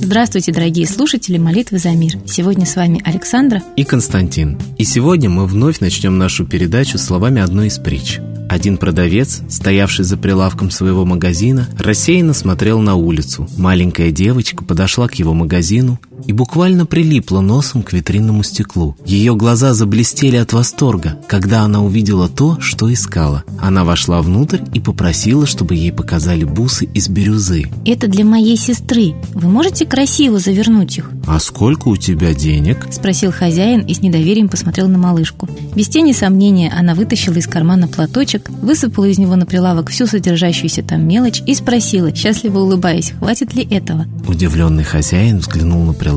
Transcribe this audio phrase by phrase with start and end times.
[0.00, 2.14] Здравствуйте, дорогие слушатели «Молитвы за мир».
[2.26, 4.58] Сегодня с вами Александра и Константин.
[4.78, 8.18] И сегодня мы вновь начнем нашу передачу словами одной из притч.
[8.48, 13.46] Один продавец, стоявший за прилавком своего магазина, рассеянно смотрел на улицу.
[13.58, 18.96] Маленькая девочка подошла к его магазину и буквально прилипла носом к витринному стеклу.
[19.04, 23.44] Ее глаза заблестели от восторга, когда она увидела то, что искала.
[23.60, 27.66] Она вошла внутрь и попросила, чтобы ей показали бусы из бирюзы.
[27.84, 29.14] «Это для моей сестры.
[29.34, 34.48] Вы можете красиво завернуть их?» «А сколько у тебя денег?»– спросил хозяин и с недоверием
[34.48, 35.48] посмотрел на малышку.
[35.74, 40.82] Без тени сомнения она вытащила из кармана платочек, высыпала из него на прилавок всю содержащуюся
[40.82, 44.06] там мелочь и спросила, счастливо улыбаясь, хватит ли этого.
[44.26, 46.07] Удивленный хозяин взглянул на прилавок.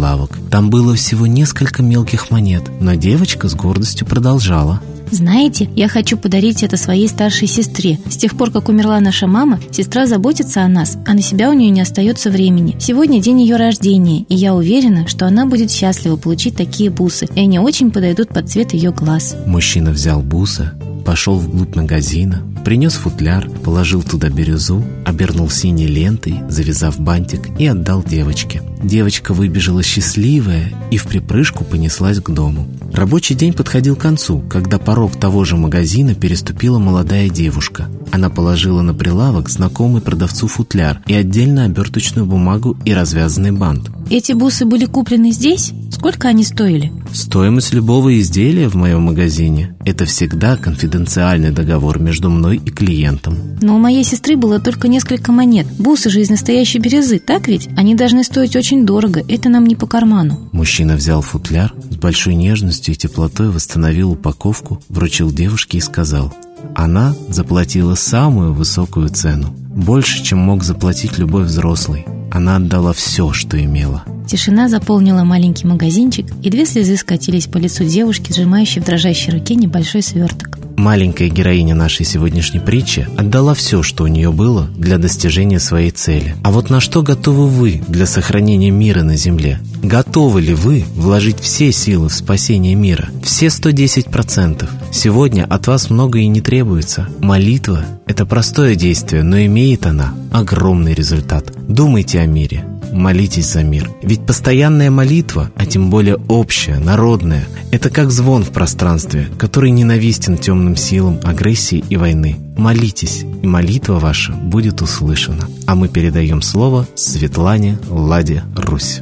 [0.50, 4.81] Там было всего несколько мелких монет, но девочка с гордостью продолжала.
[5.12, 8.00] Знаете, я хочу подарить это своей старшей сестре.
[8.09, 11.53] С тех пор, как умерла наша мама, сестра заботится о нас, а на себя у
[11.53, 12.78] нее не остается времени.
[12.80, 17.42] Сегодня день ее рождения, и я уверена, что она будет счастлива получить такие бусы, и
[17.42, 19.36] они очень подойдут под цвет ее глаз.
[19.45, 26.99] Мужчина взял бусы, пошел вглубь магазина, принес футляр, положил туда бирюзу, обернул синей лентой, завязав
[26.99, 28.61] бантик и отдал девочке.
[28.83, 32.67] Девочка выбежала счастливая и в припрыжку понеслась к дому.
[32.94, 37.89] Рабочий день подходил к концу, когда порог того же магазина переступила молодая девушка.
[38.11, 43.89] Она положила на прилавок знакомый продавцу футляр и отдельно оберточную бумагу и развязанный бант.
[44.12, 45.72] Эти бусы были куплены здесь?
[45.90, 46.92] Сколько они стоили?
[47.14, 53.38] Стоимость любого изделия в моем магазине– это всегда конфиденциальный договор между мной и клиентом.
[53.62, 55.66] Но у моей сестры было только несколько монет.
[55.80, 57.70] Бусы же из настоящей бирюзы, так ведь?
[57.78, 60.50] Они должны стоить очень дорого, это нам не по карману.
[60.52, 66.34] Мужчина взял футляр, с большой нежностью и теплотой восстановил упаковку, вручил девушке и сказал–
[66.75, 72.06] она заплатила самую высокую цену, больше, чем мог заплатить любой взрослый.
[72.31, 74.06] Она отдала все, что имела.
[74.25, 79.56] Тишина заполнила маленький магазинчик, и две слезы скатились по лицу девушки, сжимающей в дрожащей руке
[79.56, 80.60] небольшой сверток.
[80.78, 86.36] Маленькая героиня нашей сегодняшней притчи отдала все, что у нее было для достижения своей цели.
[86.44, 89.59] А вот на что готовы вы для сохранения мира на Земле?
[89.84, 93.09] Готовы ли вы вложить все силы в спасение мира?
[93.24, 94.70] Все 110%.
[94.92, 97.08] Сегодня от вас многое и не требуется.
[97.20, 101.53] Молитва– это простое действие, но имеет она огромный результат.
[101.68, 103.90] Думайте о мире, молитесь за мир.
[104.02, 110.38] Ведь постоянная молитва, а тем более общая, народная, это как звон в пространстве, который ненавистен
[110.38, 112.38] темным силам агрессии и войны.
[112.57, 115.47] Молитесь, и молитва ваша будет услышана.
[115.66, 119.02] А мы передаем слово Светлане Ладе Русь.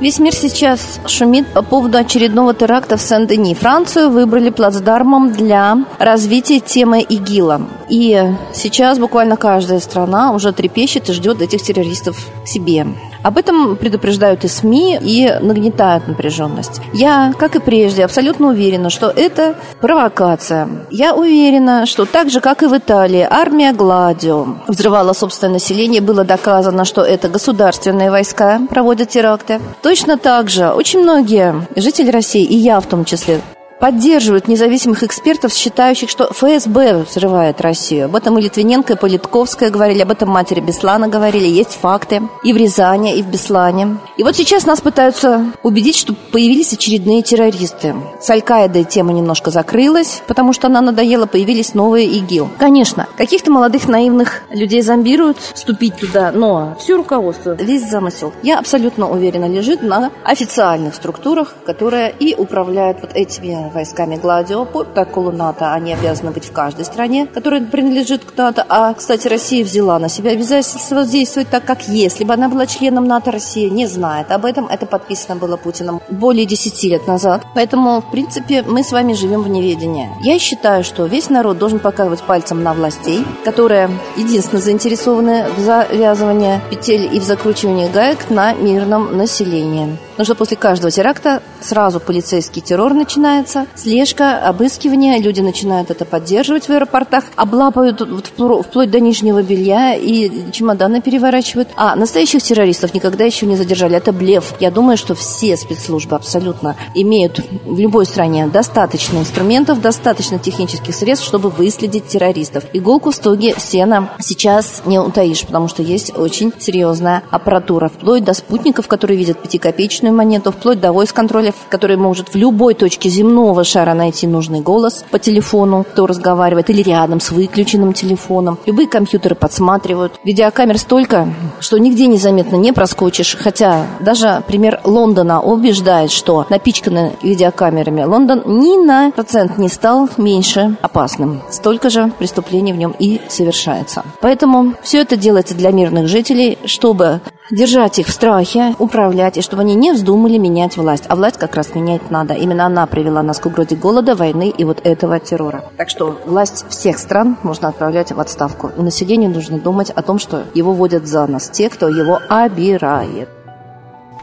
[0.00, 3.54] Весь мир сейчас шумит по поводу очередного теракта в Сен-Дени.
[3.54, 7.60] Францию выбрали плацдармом для развития темы ИГИЛа.
[7.90, 12.16] И сейчас буквально каждая страна уже трепещет и ждет этих террористов
[12.46, 12.86] себе.
[13.22, 16.80] Об этом предупреждают и СМИ, и нагнетают напряженность.
[16.92, 20.68] Я, как и прежде, абсолютно уверена, что это провокация.
[20.90, 26.00] Я уверена, что так же, как и в Италии, армия Гладио взрывала собственное население.
[26.00, 29.60] Было доказано, что это государственные войска проводят теракты.
[29.82, 33.40] Точно так же очень многие жители России, и я в том числе,
[33.80, 38.06] поддерживают независимых экспертов, считающих, что ФСБ взрывает Россию.
[38.06, 41.46] Об этом и Литвиненко, и Политковская говорили, об этом матери Беслана говорили.
[41.46, 43.96] Есть факты и в Рязани, и в Беслане.
[44.16, 47.94] И вот сейчас нас пытаются убедить, что появились очередные террористы.
[48.20, 52.50] С Аль-Каидой тема немножко закрылась, потому что она надоела, появились новые ИГИЛ.
[52.58, 59.10] Конечно, каких-то молодых наивных людей зомбируют вступить туда, но все руководство, весь замысел, я абсолютно
[59.10, 65.72] уверена, лежит на официальных структурах, которые и управляют вот этими войсками Гладио по протоколу НАТО.
[65.72, 68.64] Они обязаны быть в каждой стране, которая принадлежит к НАТО.
[68.68, 73.06] А, кстати, Россия взяла на себя обязательство действовать так, как если бы она была членом
[73.06, 73.30] НАТО.
[73.30, 74.66] Россия не знает об этом.
[74.66, 77.42] Это подписано было Путиным более 10 лет назад.
[77.54, 80.10] Поэтому, в принципе, мы с вами живем в неведении.
[80.22, 86.60] Я считаю, что весь народ должен показывать пальцем на властей, которые единственно заинтересованы в завязывании
[86.70, 89.98] петель и в закручивании гаек на мирном населении.
[90.20, 96.66] Потому что после каждого теракта сразу полицейский террор начинается, слежка, обыскивание, люди начинают это поддерживать
[96.66, 101.70] в аэропортах, облапают вплоть до нижнего белья и чемоданы переворачивают.
[101.74, 103.96] А настоящих террористов никогда еще не задержали.
[103.96, 104.52] Это блеф.
[104.60, 111.26] Я думаю, что все спецслужбы абсолютно имеют в любой стране достаточно инструментов, достаточно технических средств,
[111.26, 112.64] чтобы выследить террористов.
[112.74, 118.34] Иголку в стоге сена сейчас не утаишь, потому что есть очень серьезная аппаратура, вплоть до
[118.34, 123.94] спутников, которые видят пятикопеечную монету, вплоть до войс-контролев, который может в любой точке земного шара
[123.94, 128.58] найти нужный голос по телефону, кто разговаривает, или рядом с выключенным телефоном.
[128.66, 130.18] Любые компьютеры подсматривают.
[130.24, 131.28] Видеокамер столько,
[131.60, 133.36] что нигде незаметно не проскочишь.
[133.38, 140.76] Хотя даже пример Лондона убеждает, что напичканный видеокамерами Лондон ни на процент не стал меньше
[140.82, 141.42] опасным.
[141.50, 144.04] Столько же преступлений в нем и совершается.
[144.20, 149.62] Поэтому все это делается для мирных жителей, чтобы держать их в страхе, управлять, и чтобы
[149.62, 151.04] они не вздумали менять власть.
[151.08, 152.34] А власть как раз менять надо.
[152.34, 155.64] Именно она привела нас к угрозе голода, войны и вот этого террора.
[155.76, 158.70] Так что власть всех стран можно отправлять в отставку.
[158.76, 163.28] И населению нужно думать о том, что его водят за нас те, кто его обирает.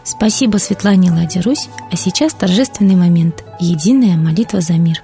[0.03, 5.03] Спасибо Светлане Ладе Русь, а сейчас торжественный момент– единая молитва за мир.